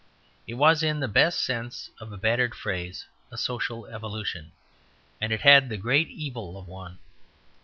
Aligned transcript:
It 0.47 0.55
was, 0.55 0.81
in 0.81 0.99
the 0.99 1.07
best 1.07 1.45
sense 1.45 1.91
of 1.99 2.11
a 2.11 2.17
battered 2.17 2.55
phrase, 2.55 3.05
a 3.31 3.37
social 3.37 3.85
evolution, 3.85 4.51
and 5.21 5.31
it 5.31 5.41
had 5.41 5.69
the 5.69 5.77
great 5.77 6.07
evil 6.09 6.57
of 6.57 6.67
one. 6.67 6.97